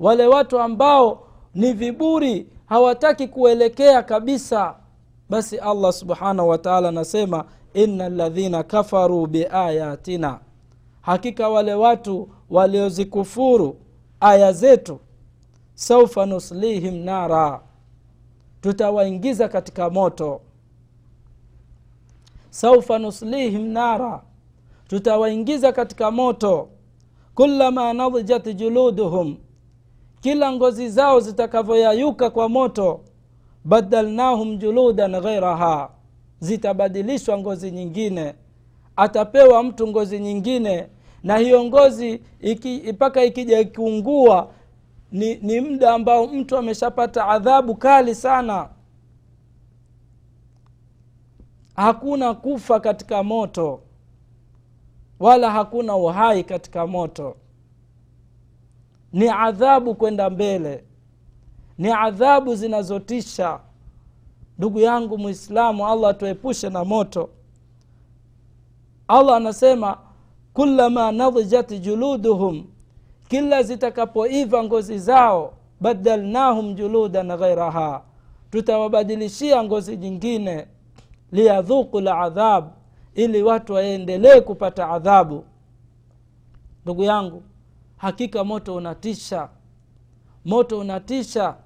wale 0.00 0.26
watu 0.26 0.58
ambao 0.60 1.26
ni 1.54 1.72
viburi 1.72 2.46
hawataki 2.66 3.28
kuelekea 3.28 4.02
kabisa 4.02 4.74
basi 5.30 5.58
allah 5.58 5.92
subhanahu 5.92 6.48
wataala 6.48 6.88
anasema 6.88 7.44
ina 7.74 8.08
ladhina 8.08 8.62
kafaruu 8.62 9.26
biayatina 9.26 10.40
hakika 11.02 11.48
wale 11.48 11.74
watu 11.74 12.28
waliozikufuru 12.50 13.76
aya 14.20 14.52
zetu 14.52 15.00
saufa 15.74 16.26
nuslihim 16.26 16.94
nara. 16.94 17.60
Tutawaingiza 18.60 19.48
katika 19.48 19.90
moto. 19.90 20.40
Saufa 22.50 22.98
nuslihim 22.98 23.66
nara 23.66 24.22
tutawaingiza 24.88 25.72
katika 25.72 26.10
moto. 26.10 26.68
Kulama 27.34 27.92
nadjat 27.92 28.54
juluduhum 28.56 29.36
kila 30.20 30.52
ngozi 30.52 30.88
zao 30.88 31.20
zitakavyoyayuka 31.20 32.30
kwa 32.30 32.48
moto 32.48 33.00
badalnahum 33.64 34.56
juludan 34.56 35.20
ghairaha 35.20 35.90
zitabadilishwa 36.40 37.38
ngozi 37.38 37.70
nyingine. 37.70 38.34
Atapewa 38.96 39.62
mtu 39.62 39.86
ngozi 39.88 40.18
nyingine 40.18 40.88
na 41.22 41.36
hiyo 41.36 41.64
ngozi 41.64 42.20
mpaka 42.92 43.24
iki, 43.24 43.40
ikija 43.40 43.60
ikiungua 43.60 44.50
ni, 45.12 45.34
ni 45.34 45.60
muda 45.60 45.94
ambao 45.94 46.26
mtu 46.26 46.56
ameshapata 46.56 47.28
adhabu 47.28 47.74
kali 47.74 48.14
sana. 48.14 48.68
Hakuna 51.76 52.34
kufa 52.34 52.80
katika 52.80 53.22
moto 53.22 53.80
wala 55.20 55.50
hakuna 55.50 55.96
uhai 55.96 56.44
katika 56.44 56.86
moto. 56.86 57.36
Ni 59.12 59.28
adhabu 59.28 59.94
kwenda 59.94 60.30
mbele. 60.30 60.84
Ni 61.78 61.90
adhabu 61.92 62.54
zinazotisha. 62.54 63.60
Ndugu 64.58 64.80
yangu 64.80 65.18
mwislamu 65.18 65.88
allah 65.88 66.10
atuepushe 66.10 66.70
na 66.70 66.84
moto. 66.84 67.28
Allah 69.08 69.36
anasema 69.36 69.98
kulama 70.52 71.12
nadhijat 71.12 71.80
juluduhum. 71.80 72.64
Kila 73.28 73.62
zitakapoiva 73.62 74.64
ngozi 74.64 74.98
zao 74.98 75.52
badalnahum 75.80 76.74
juludan 76.74 77.36
ghairaha 77.36 78.02
tutawabadilishia 78.50 79.64
ngozi 79.64 79.96
nyingine. 79.96 80.66
Liyadhuku 81.32 82.00
ladhab 82.00 82.64
ili 83.14 83.42
watu 83.42 83.72
waendelee 83.72 84.40
kupata 84.40 84.88
adhabu. 84.88 85.44
Ndugu 86.84 87.02
yangu 87.02 87.42
hakika 87.96 88.44
moto 88.44 88.74
unatisha. 88.74 89.48
Moto 90.44 90.78
unatisha 90.78 91.56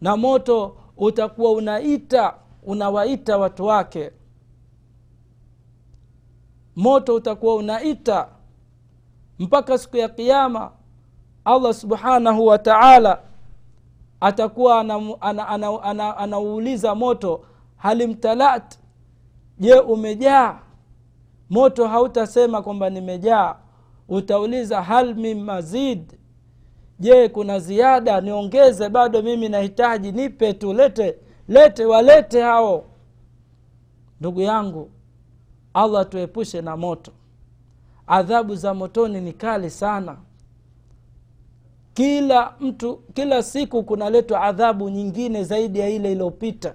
na 0.00 0.16
moto 0.16 0.76
utakuwa 0.96 1.52
unaita 1.52 2.34
unawaita 2.62 3.38
watu 3.38 3.64
wake. 3.64 4.10
Moto 6.76 7.14
utakuwa 7.14 7.54
unaita 7.54 8.28
mpaka 9.38 9.78
siku 9.78 9.96
ya 9.96 10.08
kiama 10.08 10.72
allah 11.44 11.74
subhanahu 11.74 12.46
wa 12.46 12.58
taala 12.58 13.22
atakuwa 14.20 14.80
anauuliza 14.80 15.18
ana, 15.20 15.48
ana, 15.48 15.82
ana, 15.82 16.16
ana, 16.16 16.16
ana 16.16 16.94
moto 16.94 17.44
halimtalat 17.76 18.78
je 19.60 19.74
umejaa? 19.80 20.58
Moto 21.50 21.88
hautasema 21.88 22.62
kwamba 22.62 22.90
nimejaa. 22.90 23.56
Utauliza 24.08 24.82
hal 24.82 25.14
min 25.14 25.42
mazid? 25.44 26.12
Je 26.98 27.28
kuna 27.28 27.58
ziada? 27.58 28.20
Niongeze 28.20 28.88
bado 28.88 29.22
mimi 29.22 29.48
nahitaji 29.48 30.12
nipe 30.12 30.52
tu 30.52 30.72
lete 30.72 31.16
lete 31.48 31.84
walete 31.84 32.42
hao. 32.42 32.84
Ndugu 34.20 34.40
yangu 34.40 34.90
allah 35.74 36.08
tuepushe 36.08 36.60
na 36.62 36.76
moto. 36.76 37.12
Adhabu 38.06 38.54
za 38.56 38.74
motoni 38.74 39.20
ni 39.20 39.32
kali 39.32 39.70
sana. 39.70 40.16
Kila 41.94 42.54
mtu 42.60 42.96
kila 43.14 43.42
siku 43.42 43.82
kunaletwa 43.82 44.40
adhabu 44.42 44.90
nyingine 44.90 45.44
zaidi 45.44 45.78
ya 45.78 45.88
ile 45.88 46.12
iliyopita. 46.12 46.74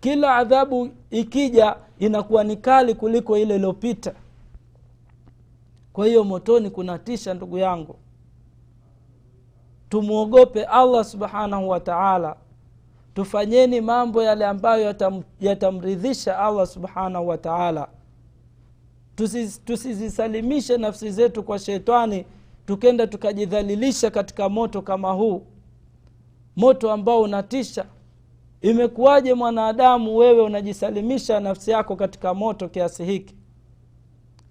Kila 0.00 0.34
adhabu 0.36 0.88
ikija 1.10 1.76
inakuwa 1.98 2.44
ni 2.44 2.56
kali 2.56 2.94
kuliko 2.94 3.38
ile 3.38 3.54
iliyopita. 3.54 4.12
Kwa 5.92 6.06
hiyo 6.06 6.24
motoni 6.24 6.70
kuna 6.70 6.98
tisha 6.98 7.34
ndugu 7.34 7.58
yangu. 7.58 7.96
Tumwogope 9.88 10.64
allah 10.64 11.04
subhanahu 11.04 11.68
wa 11.68 11.80
taala. 11.80 12.36
Tufanyeni 13.14 13.80
mambo 13.80 14.22
yale 14.22 14.46
ambayo 14.46 14.84
yatam, 14.84 15.22
yatamridhisha 15.40 16.38
allah 16.38 16.66
subhanahu 16.66 17.28
wa 17.28 17.38
taala. 17.38 17.88
Tusizisalimishe 19.64 20.76
nafsi 20.76 21.10
zetu 21.10 21.42
kwa 21.42 21.58
shetani 21.58 22.24
tukenda 22.66 23.06
tukajidhalilisha 23.06 24.10
katika 24.10 24.48
moto 24.48 24.82
kama 24.82 25.12
huu. 25.12 25.42
Moto 26.56 26.92
ambao 26.92 27.22
unatisha 27.22 27.84
imekuwaje 28.62 29.34
mwanadamu 29.34 30.16
wewe 30.16 30.42
unajisalimisha 30.42 31.40
nafsi 31.40 31.70
yako 31.70 31.96
katika 31.96 32.34
moto 32.34 32.68
kiasi 32.68 33.04
hiki? 33.04 33.34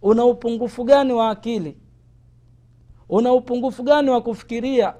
Una 0.01 0.25
upungufu 0.25 0.83
gani 0.83 1.13
wa 1.13 1.29
akili? 1.29 1.77
Una 3.09 3.33
upungufu 3.33 3.83
gani 3.83 4.09
wa 4.09 4.21
kufikiria 4.21 4.93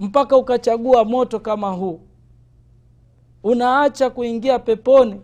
mpaka 0.00 0.36
ukachagua 0.36 1.04
moto 1.04 1.40
kama 1.40 1.70
huu? 1.70 2.00
Unaacha 3.42 4.10
kuingia 4.10 4.58
peponi 4.58 5.20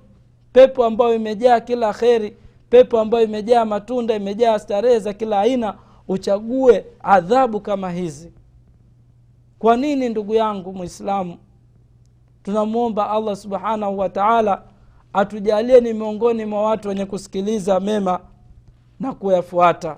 pepo 0.52 0.84
ambayo 0.84 1.14
imejaa 1.14 1.60
kila 1.60 1.92
kheri 1.92 2.36
pepo 2.70 3.00
ambayo 3.00 3.24
imejaa 3.24 3.64
matunda 3.64 4.14
imejaa 4.16 4.58
starehe 4.58 4.98
za 4.98 5.12
kila 5.12 5.40
aina 5.40 5.78
uchague 6.08 6.84
adhabu 7.02 7.60
kama 7.60 7.90
hizi. 7.90 8.32
Kwa 9.58 9.76
nini 9.76 10.08
ndugu 10.08 10.34
yangu 10.34 10.72
mwislamu 10.72 11.36
tunamwomba 12.42 13.10
allah 13.10 13.36
subhanahu 13.36 13.98
wa 13.98 14.08
taala 14.08 14.62
atujalie 15.12 15.80
ni 15.80 15.92
miongoni 15.92 16.44
mwa 16.44 16.62
watu 16.62 16.88
wenye 16.88 17.06
kusikiliza 17.06 17.80
mema 17.80 18.20
na 19.00 19.12
kuyafuata. 19.12 19.96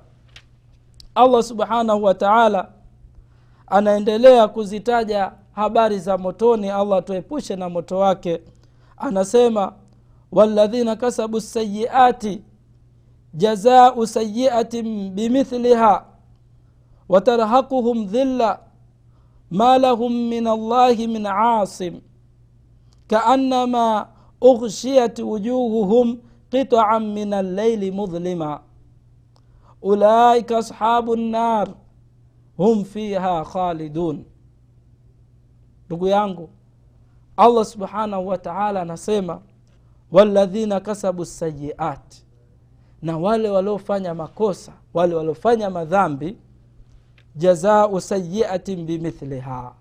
Allah 1.14 1.42
subhanahu 1.42 2.04
wa 2.04 2.14
taala 2.14 2.68
anaendelea 3.66 4.48
kuzitaja 4.48 5.32
habari 5.52 5.98
za 5.98 6.18
motoni 6.18 6.70
allah 6.70 6.98
atuepushe 6.98 7.56
na 7.56 7.68
moto 7.68 7.98
wake. 7.98 8.40
Anasema 8.96 9.72
waladhina 10.32 10.96
kasabu 10.96 11.40
sayiati 11.40 12.42
jazau 13.34 14.06
sayiatin 14.06 15.10
bimithliha 15.10 16.04
watarhaquhum 17.08 18.06
dhilla 18.06 18.58
ma 19.50 19.78
lahum 19.78 20.12
min 20.28 20.46
allahi 20.46 21.06
min 21.06 21.26
asim 21.26 22.00
kaannama 23.14 23.86
ughshiyat 24.40 25.18
wujuhuhum 25.18 26.18
qitaan 26.50 27.04
min 27.14 27.32
allaili 27.32 27.90
mudhlima. 27.90 28.60
Ulaika 29.82 30.58
ashabu 30.58 31.16
nnar 31.16 31.68
hum 32.56 32.84
fiha 32.84 33.44
khalidun. 33.44 34.24
Ndugu 35.86 36.06
yangu 36.06 36.48
allah 37.36 37.64
subhanahu 37.64 38.26
wa 38.28 38.38
taala 38.38 38.80
anasema 38.82 39.40
waladhina 40.12 40.80
kasabu 40.80 41.24
sayiat 41.24 42.24
na 43.02 43.18
wale 43.18 43.50
waliofanya 43.50 44.14
makosa 44.14 44.72
wale 44.94 45.14
waliofanya 45.14 45.70
madhambi 45.70 46.36
jazau 47.36 48.00
sayiatin 48.00 48.86
bimithliha 48.86 49.72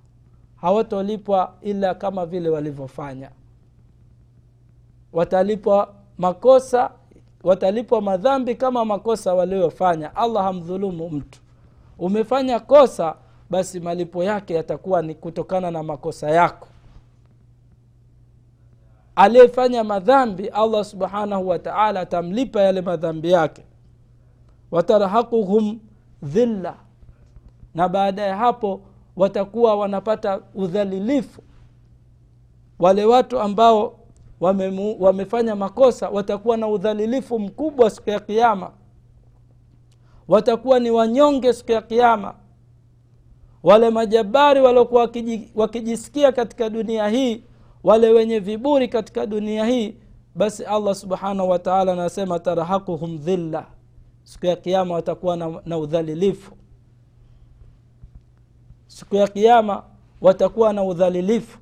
hawatolipwa 0.63 1.53
ila 1.61 1.95
kama 1.95 2.25
vile 2.25 2.49
walivyofanya. 2.49 3.31
Watalipwa 5.13 5.93
makosa 6.17 6.91
watalipwa 7.43 8.01
madhambi 8.01 8.55
kama 8.55 8.85
makosa 8.85 9.33
waliyofanya 9.33 10.15
allah 10.15 10.43
hamdhulumu 10.43 11.09
mtu. 11.09 11.39
Umefanya 11.99 12.59
kosa 12.59 13.15
basi 13.49 13.79
malipo 13.79 14.23
yake 14.23 14.53
yatakuwa 14.53 15.01
ni 15.01 15.15
kutokana 15.15 15.71
na 15.71 15.83
makosa 15.83 16.29
yako. 16.29 16.67
Aliyefanya 19.15 19.83
madhambi 19.83 20.47
allah 20.47 20.85
subhanahu 20.85 21.47
wataala 21.47 21.99
atamlipa 21.99 22.61
yale 22.61 22.81
madhambi 22.81 23.31
yake. 23.31 23.63
Watarhaquhum 24.71 25.79
dhilla. 26.23 26.75
Na 27.75 27.89
baada 27.89 28.21
ya 28.21 28.37
hapo 28.37 28.81
watakuwa 29.15 29.75
wanapata 29.75 30.41
udhalilifu. 30.55 31.41
Wale 32.79 33.05
watu 33.05 33.39
ambao 33.39 33.99
wamemu, 34.39 34.95
wamefanya 34.99 35.55
makosa 35.55 36.09
watakuwa 36.09 36.57
na 36.57 36.67
udhalilifu 36.67 37.39
mkubwa 37.39 37.89
siku 37.89 38.09
ya 38.09 38.19
kiama 38.19 38.71
watakuwa 40.27 40.79
ni 40.79 40.91
wanyonge 40.91 41.53
siku 41.53 41.71
ya 41.71 41.81
kiama 41.81 42.35
wale 43.63 43.89
majabari 43.89 44.61
waliokuwa 44.61 45.09
wakijisikia 45.55 46.31
katika 46.31 46.69
dunia 46.69 47.07
hii 47.07 47.43
wale 47.83 48.09
wenye 48.09 48.39
viburi 48.39 48.87
katika 48.87 49.25
dunia 49.25 49.65
hii 49.65 49.95
basi 50.35 50.63
allah 50.65 50.95
subhanahu 50.95 51.49
wataala 51.49 51.93
anasema 51.93 52.39
tarhakuhum 52.39 53.17
dhilla. 53.17 53.65
Siku 54.23 54.45
ya 54.45 54.55
kiama 54.55 54.93
watakuwa 54.93 55.35
na, 55.37 55.61
na 55.65 55.77
udhalilifu 55.77 56.51
siku 58.93 59.15
ya 59.15 59.27
kiama 59.27 59.83
watakuwa 60.21 60.73
na 60.73 60.83
udhalilifu 60.83 61.59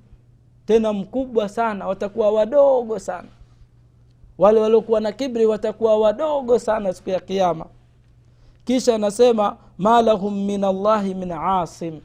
tena 0.65 0.93
mkubwa 0.93 1.49
sana 1.49 1.87
watakuwa 1.87 2.31
wadogo 2.31 2.99
sana. 2.99 3.27
Wale 4.37 4.59
waliokuwa 4.59 4.99
na 4.99 5.11
kibri 5.11 5.45
watakuwa 5.45 5.99
wadogo 5.99 6.59
sana 6.59 6.93
siku 6.93 7.09
ya 7.09 7.19
kiama 7.19 7.65
kisha 8.65 8.95
anasema 8.95 9.57
ma 9.77 10.01
lahum 10.01 10.45
min 10.45 10.63
allahi 10.63 11.13
min 11.13 11.31
asim. 11.31 11.99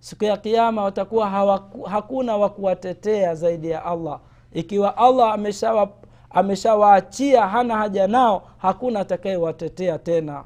Siku 0.00 0.24
ya 0.24 0.36
kiama 0.36 0.82
watakuwa 0.84 1.30
hawaku, 1.30 1.82
hakuna 1.82 2.36
wa 2.36 2.48
kuwatetea 2.48 3.34
zaidi 3.34 3.70
ya 3.70 3.84
allah. 3.84 4.20
Ikiwa 4.52 4.96
allah 4.96 5.32
ameshawaachia 5.32 5.94
ameshawaachia 6.30 7.46
hana 7.48 7.76
haja 7.76 8.06
nao 8.06 8.42
hakuna 8.58 9.00
atakayewatetea 9.00 9.98
tena 9.98 10.44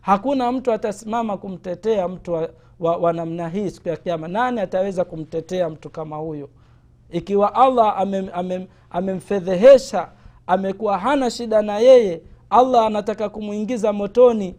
hakuna 0.00 0.52
mtu 0.52 0.72
atasimama 0.72 1.36
kumtetea 1.36 2.08
mtu 2.08 2.32
wa, 2.32 2.48
wa, 2.80 2.96
wa 2.96 3.12
namna 3.12 3.48
hii 3.48 3.70
siku 3.70 3.88
ya 3.88 3.96
kiama 3.96 4.28
nani 4.28 4.60
ataweza 4.60 5.04
kumtetea 5.04 5.68
mtu 5.70 5.90
kama 5.90 6.16
huyo 6.16 6.48
ikiwa 7.10 7.54
allah 7.54 7.98
amemfedhehesha 8.92 9.98
ame, 9.98 10.08
ame 10.08 10.16
amekuwa 10.46 10.98
hana 10.98 11.30
shida 11.30 11.62
na 11.62 11.78
yeye 11.78 12.22
allah 12.50 12.86
anataka 12.86 13.28
kumwingiza 13.28 13.92
motoni 13.92 14.54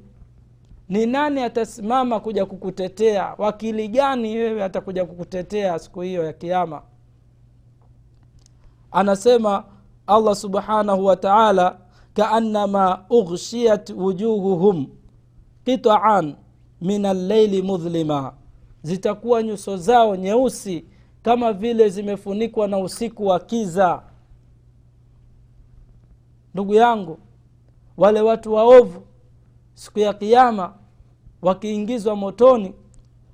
ni 0.89 1.05
nani 1.05 1.41
atasimama 1.41 2.19
kuja 2.19 2.45
kukutetea? 2.45 3.35
Wakili 3.37 3.87
gani 3.87 4.37
wewe 4.37 4.63
atakuja 4.63 5.05
kukutetea 5.05 5.79
siku 5.79 6.01
hiyo 6.01 6.23
ya 6.23 6.33
kiama 6.33 6.81
anasema 8.91 9.63
allah 10.07 10.35
subhanahu 10.35 11.05
wa 11.05 11.15
taala 11.15 11.77
kaannama 12.13 13.05
ughshiyat 13.09 13.89
wujuhuhum 13.89 14.87
qitaan 15.65 16.35
min 16.81 17.05
alleili 17.05 17.61
mudhlima. 17.61 18.33
Zitakuwa 18.83 19.43
nyuso 19.43 19.77
zao 19.77 20.15
nyeusi 20.15 20.85
kama 21.21 21.53
vile 21.53 21.89
zimefunikwa 21.89 22.67
na 22.67 22.77
usiku 22.77 23.27
wa 23.27 23.39
kiza. 23.39 24.03
Ndugu 26.53 26.73
yangu 26.73 27.17
wale 27.97 28.21
watu 28.21 28.53
waovu 28.53 29.01
siku 29.73 29.99
ya 29.99 30.13
kiama 30.13 30.73
wakiingizwa 31.41 32.15
motoni 32.15 32.73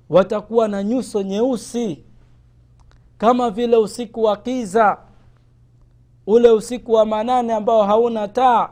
watakuwa 0.08 0.68
na 0.68 0.82
nyuso 0.84 1.22
nyeusi. 1.22 2.04
Kama 3.18 3.50
vile 3.50 3.76
usiku 3.76 4.22
wa 4.22 4.36
kiza 4.36 4.98
ule 6.26 6.50
usiku 6.50 6.92
wa 6.92 7.06
manane 7.06 7.54
ambao 7.54 7.82
hauna 7.84 8.28
taa 8.28 8.70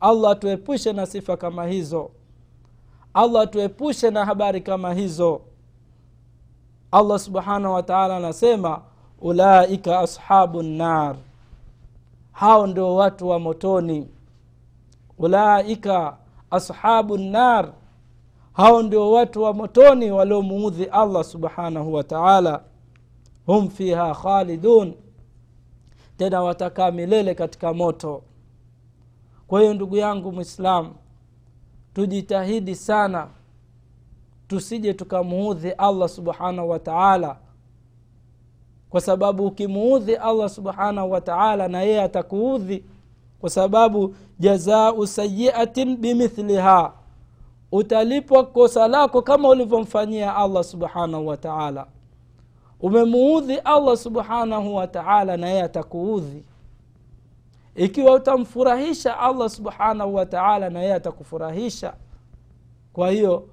allah 0.00 0.30
atuepushe 0.30 0.92
na 0.92 1.06
sifa 1.06 1.36
kama 1.36 1.66
hizo 1.66 2.10
allah 3.14 3.42
atuepushe 3.42 4.10
na 4.10 4.24
habari 4.24 4.60
kama 4.60 4.94
hizo. 4.94 5.40
Allah 6.92 7.18
subhanahu 7.18 7.74
wataala 7.74 8.16
anasema 8.16 8.80
ulaika 9.20 9.98
ashabu 10.00 10.62
nar. 10.62 11.16
Hao 12.32 12.66
ndio 12.66 12.94
watu 12.94 13.28
wa 13.28 13.38
motoni. 13.38 14.08
Ulaika 15.18 16.16
ashabu 16.50 17.18
nar. 17.18 17.72
Hao 18.52 18.82
ndio 18.82 19.10
watu 19.10 19.42
wa 19.42 19.52
motoni 19.54 20.10
waliomuudhi 20.10 20.84
allah 20.84 21.24
subhanahu 21.24 21.94
wataala 21.94 22.62
hum 23.46 23.68
fiha 23.70 24.14
khalidun. 24.14 24.94
Tena 26.16 26.42
watakaa 26.42 26.90
milele 26.90 27.34
katika 27.34 27.72
moto. 27.74 28.22
Kwa 29.46 29.60
hiyo 29.60 29.74
ndugu 29.74 29.96
yangu 29.96 30.32
mwislamu 30.32 30.94
tujitahidi 31.98 32.74
sana 32.74 33.28
tusije 34.48 34.94
tukamuudhi 34.94 35.70
allah 35.70 36.08
subhanahu 36.08 36.68
wa 36.70 36.78
taala. 36.78 37.36
Kwa 38.90 39.00
sababu 39.00 39.46
ukimuudhi 39.46 40.16
allah 40.16 40.48
subhanahu 40.48 41.10
wa 41.10 41.20
taala 41.20 41.68
na 41.68 41.82
yeye 41.82 42.02
atakuudhi 42.02 42.84
kwa 43.40 43.50
sababu 43.50 44.14
jazau 44.38 45.06
sayiatin 45.06 45.96
bimithliha 45.96 46.92
utalipwa 47.72 48.46
kosa 48.46 48.88
lako 48.88 49.22
kama 49.22 49.48
ulivyomfanyia 49.48 50.36
allah 50.36 50.64
subhanahu 50.64 51.26
wa 51.26 51.36
taala. 51.36 51.86
Umemuudhi 52.80 53.56
allah 53.56 53.96
subhanahu 53.96 54.74
wa 54.74 54.86
taala 54.86 55.36
na 55.36 55.48
yeye 55.48 55.62
atakuudhi 55.62 56.44
ikiwa 57.78 58.14
utamfurahisha 58.14 59.18
allah 59.18 59.50
subhanahu 59.50 60.14
wa 60.14 60.26
taala 60.26 60.70
na 60.70 60.80
yeye 60.80 60.94
atakufurahisha. 60.94 61.94
Kwa 62.92 63.10
hiyo 63.10 63.48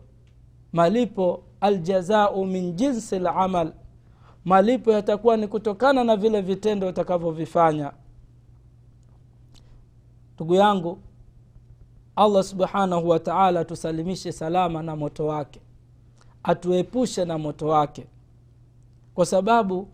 malipo 0.74 1.44
aljazau 1.62 2.46
min 2.46 2.74
jinsi 2.76 3.20
lamal 3.20 3.74
malipo 4.46 4.92
yatakuwa 4.92 5.38
ni 5.38 5.48
kutokana 5.48 6.04
na 6.04 6.16
vile 6.16 6.42
vitendo 6.42 6.88
utakavyovifanya. 6.88 7.92
Ndugu 10.36 10.56
yangu 10.56 11.00
allah 12.16 12.44
subhanahu 12.44 13.10
wa 13.10 13.20
taala 13.20 13.60
atusalimishe 13.60 14.32
salama 14.32 14.84
na 14.84 14.96
moto 14.96 15.26
wake. 15.28 15.62
Atuepushe 16.44 17.26
na 17.26 17.38
moto 17.38 17.68
wake. 17.68 18.08
Kwa 19.16 19.26
sababu 19.26 19.88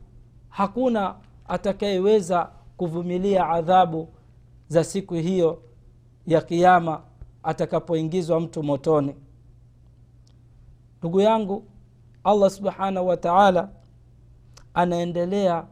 hakuna 0.49 1.15
atakayeweza 1.47 2.49
kuvumilia 2.77 3.49
adhabu 3.49 4.07
za 4.71 4.83
siku 4.83 5.13
hiyo 5.13 5.61
ya 6.27 6.41
kiama 6.41 7.01
atakapoingizwa 7.43 8.39
mtu 8.39 8.63
motoni. 8.63 9.15
Ndugu 10.99 11.21
yangu 11.21 11.63
allah 12.23 12.49
subhanahu 12.49 13.07
wa 13.07 13.17
taala 13.17 13.69
anaendelea 14.73 15.65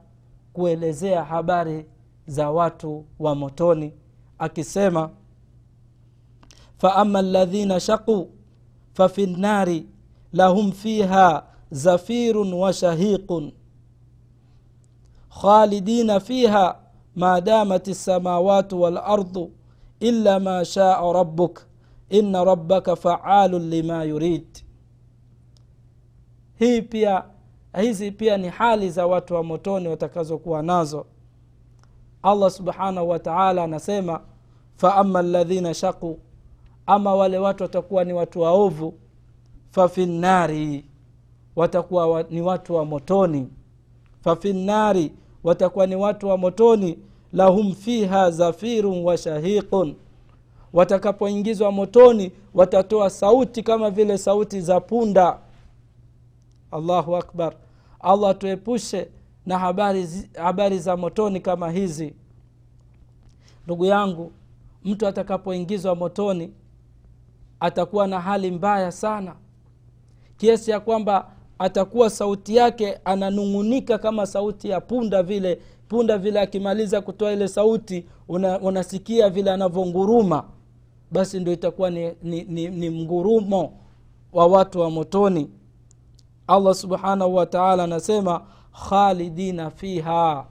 kuelezea 0.53 1.23
habari 1.23 1.85
za 2.27 2.51
watu 2.51 3.05
wa 3.19 3.35
motoni 3.35 3.93
akisema 4.39 5.09
faama 6.77 7.21
ladhina 7.21 7.79
shaquu 7.79 8.29
fafi 8.93 9.25
nnari 9.27 9.85
lahum 10.33 10.71
fiha 10.71 11.43
zafirun 11.71 12.53
wa 12.53 12.73
shahiqun 12.73 13.51
khalidina 15.41 16.19
fiha 16.19 16.79
ma 17.19 17.41
damat 17.41 17.87
lsamawatu 17.87 18.81
walardu 18.81 19.51
illa 19.99 20.39
ma 20.39 20.65
shaa 20.65 21.13
rabbuk 21.13 21.61
ina 22.09 22.43
rabbaka 22.43 22.95
faalun 22.95 23.69
lima 23.69 24.03
yurid. 24.03 24.45
Hii 26.59 26.81
pia 26.81 27.23
hizi 27.81 28.11
pia 28.11 28.37
ni 28.37 28.49
hali 28.49 28.89
za 28.89 29.07
watu 29.07 29.33
wa 29.33 29.43
motoni 29.43 29.87
watakazokuwa 29.87 30.61
nazo. 30.63 31.05
Allah 32.23 32.51
subhanahu 32.51 33.09
wataala 33.09 33.63
anasema 33.63 34.21
faama 34.75 35.21
ladhina 35.21 35.73
shaquu 35.73 36.19
ama 36.85 37.15
wale 37.15 37.37
watu 37.37 37.63
watakuwa 37.63 38.03
ni 38.03 38.13
watu 38.13 38.41
waovu 38.41 38.93
fafi 39.71 40.05
nnari 40.05 40.85
watakuwa 41.55 42.23
ni 42.29 42.41
watu 42.41 42.75
wa 42.75 42.85
motoni. 42.85 43.47
Fafi 44.21 44.53
nnari 44.53 45.11
watakuwa 45.43 45.87
ni 45.87 45.95
watu 45.95 46.27
wa 46.27 46.37
motoni 46.37 46.99
lahum 47.33 47.75
fiha 47.75 48.31
zafirun 48.31 49.03
wa 49.03 49.17
shahiqun. 49.17 49.95
Watakapoingizwa 50.73 51.71
motoni 51.71 52.31
watatoa 52.53 53.09
sauti 53.09 53.63
kama 53.63 53.89
vile 53.91 54.17
sauti 54.17 54.61
za 54.61 54.79
punda. 54.79 55.37
Allahu 56.71 57.15
akbar. 57.17 57.53
Allah 57.99 58.37
tuepushe 58.37 59.07
na 59.45 59.59
habari, 59.59 60.07
habari 60.37 60.79
za 60.79 60.97
motoni 60.97 61.39
kama 61.39 61.71
hizi. 61.71 62.13
Ndugu 63.65 63.85
yangu 63.85 64.31
mtu 64.85 65.07
atakapoingizwa 65.07 65.95
motoni 65.95 66.53
atakuwa 67.59 68.07
na 68.07 68.21
hali 68.21 68.51
mbaya 68.51 68.91
sana. 68.91 69.35
Kiasi 70.37 70.71
ya 70.71 70.79
kwamba 70.79 71.31
atakuwa 71.59 72.09
sauti 72.09 72.55
yake 72.55 72.99
ananung'unika 73.05 73.97
kama 73.97 74.25
sauti 74.25 74.69
ya 74.69 74.81
punda 74.81 75.23
vile 75.23 75.61
punda 75.89 76.17
vile 76.17 76.39
akimaliza 76.41 77.01
kutoa 77.01 77.31
ile 77.31 77.47
sauti 77.47 78.05
una, 78.27 78.59
unasikia 78.59 79.29
vile 79.29 79.51
anavyonguruma 79.51 80.43
basi 81.11 81.39
ndio 81.39 81.53
itakuwa 81.53 81.89
ni, 81.89 82.13
ni, 82.23 82.43
ni, 82.43 82.67
ni 82.67 82.89
mgurumo 82.89 83.73
wa 84.33 84.47
watu 84.47 84.79
wa 84.79 84.89
motoni. 84.89 85.49
Allah 86.47 86.75
subhanahu 86.75 87.35
wataala 87.35 87.83
anasema 87.83 88.41
khalidina 88.89 89.69
fiha 89.69 90.45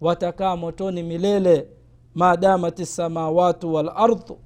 watakaa 0.00 0.56
motoni 0.56 1.02
milele 1.02 1.68
madamat 2.14 2.82
samawatu 2.82 3.74
walardhu 3.74 4.38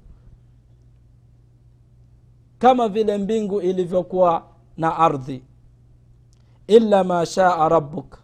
kama 2.59 2.89
vile 2.89 3.19
mbingu 3.19 3.61
ilivyokuwa 3.61 4.43
na 4.77 4.97
ardhi 4.97 5.43
illa 6.67 7.05
ma 7.05 7.27
shaa 7.27 7.69
rabbuk 7.69 8.19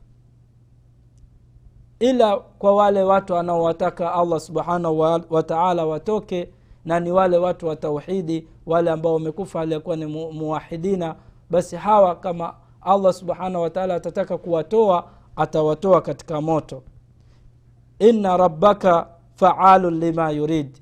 ila 2.01 2.37
kwa 2.37 2.75
wale 2.77 3.03
watu 3.03 3.37
anaowataka 3.37 4.13
allah 4.15 4.41
subhanahu 4.41 5.01
wataala 5.31 5.87
watoke 5.87 6.51
na 6.85 7.01
ni 7.01 7.11
wale 7.13 7.37
watu 7.37 7.67
wa 7.67 7.77
tauhidi 7.77 8.49
wale 8.67 8.91
ambao 8.91 9.15
wamekufa 9.15 9.61
aliyekuwa 9.61 9.97
ni 9.97 10.07
mu, 10.07 10.33
muwahidina 10.33 11.15
basi 11.51 11.77
hawa 11.77 12.17
kama 12.17 12.55
allah 12.81 13.13
subhanahu 13.13 13.63
wataala 13.63 13.95
atataka 13.95 14.39
kuwatoa 14.39 15.09
atawatoa 15.37 16.01
katika 16.01 16.41
moto. 16.41 16.83
Inna 17.99 18.37
rabbaka 18.37 19.07
faalun 19.35 19.99
lima 20.01 20.31
yurid. 20.31 20.79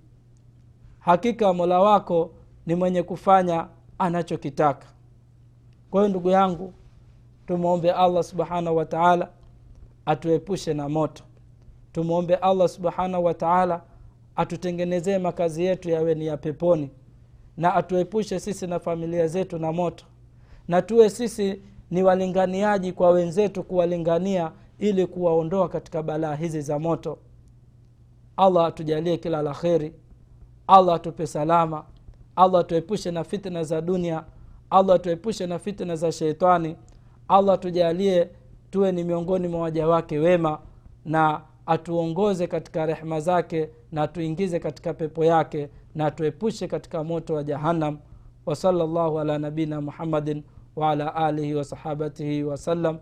Hakika 0.98 1.52
mola 1.52 1.80
wako 1.80 2.30
ni 2.66 2.74
mwenye 2.74 3.02
kufanya 3.02 3.66
anachokitaka. 3.98 4.86
Kwa 5.90 6.00
hiyo 6.00 6.08
ndugu 6.10 6.30
yangu 6.30 6.72
tumwombe 7.46 7.92
allah 7.92 8.22
subhanahu 8.24 8.76
wa 8.76 8.84
taala 8.84 9.28
atuepushe 10.08 10.74
na 10.74 10.88
moto. 10.88 11.24
Tumwombe 11.92 12.34
allah 12.36 12.68
subhanahu 12.68 13.24
wa 13.24 13.34
taala 13.34 13.82
atutengenezee 14.36 15.18
makazi 15.18 15.64
yetu 15.64 15.90
yawe 15.90 16.14
ni 16.14 16.26
ya 16.26 16.36
peponi 16.36 16.90
na 17.56 17.74
atuepushe 17.74 18.40
sisi 18.40 18.66
na 18.66 18.78
familia 18.78 19.26
zetu 19.26 19.58
na 19.58 19.72
moto 19.72 20.04
na 20.68 20.82
tuwe 20.82 21.10
sisi 21.10 21.62
ni 21.90 22.02
walinganiaji 22.02 22.92
kwa 22.92 23.10
wenzetu 23.10 23.62
kuwalingania 23.62 24.52
ili 24.78 25.06
kuwaondoa 25.06 25.68
katika 25.68 26.02
balaa 26.02 26.34
hizi 26.34 26.60
za 26.60 26.78
moto. 26.78 27.18
Allah 28.36 28.66
atujalie 28.66 29.16
kila 29.16 29.42
la 29.42 29.54
kheri. 29.54 29.92
Allah 30.66 30.94
atupe 30.94 31.26
salama. 31.26 31.84
Allah 32.36 32.60
atuepushe 32.60 33.10
na 33.10 33.24
fitna 33.24 33.64
za 33.64 33.80
dunia. 33.80 34.24
Allah 34.70 34.96
atuepushe 34.96 35.46
na 35.46 35.58
fitna 35.58 35.96
za 35.96 36.12
sheitani. 36.12 36.76
Allah 37.28 37.54
atujalie 37.54 38.30
tuwe 38.70 38.92
ni 38.92 39.04
miongoni 39.04 39.48
mwa 39.48 39.60
waja 39.60 39.86
wake 39.88 40.18
wema 40.18 40.58
na 41.04 41.40
atuongoze 41.66 42.46
katika 42.46 42.86
rehma 42.86 43.20
zake 43.20 43.70
na 43.92 44.02
atuingize 44.02 44.58
katika 44.58 44.94
pepo 44.94 45.24
yake 45.24 45.68
na 45.94 46.06
atuepushe 46.06 46.66
katika 46.68 47.04
moto 47.04 47.34
wa 47.34 47.44
jahannam. 47.44 47.98
وصلى 48.48 48.84
الله 48.84 49.20
على 49.20 49.38
نبينا 49.38 49.80
محمد 49.80 50.42
وعلى 50.76 51.28
آله 51.28 51.54
وصحابته 51.54 52.44
وسلم 52.44 52.98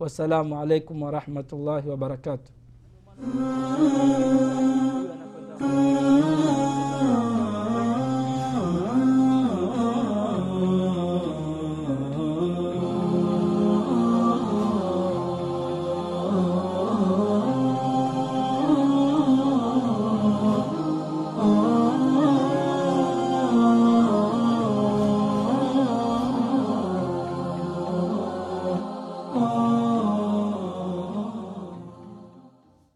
والسلام 0.00 0.54
عليكم 0.54 1.02
ورحمة 1.02 1.44
الله 1.52 1.82